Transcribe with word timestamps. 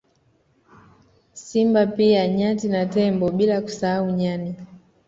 Simba 1.33 1.85
pia 1.85 2.27
nyati 2.27 2.67
na 2.67 2.85
tembo 2.85 3.31
bila 3.31 3.61
kusahau 3.61 4.11
nyani 4.11 4.55